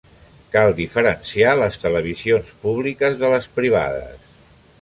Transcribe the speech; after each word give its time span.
Cal 0.53 0.71
diferenciar 0.79 1.51
les 1.59 1.77
televisions 1.85 2.51
públiques 2.65 3.23
de 3.25 3.33
les 3.35 3.51
privades. 3.59 4.29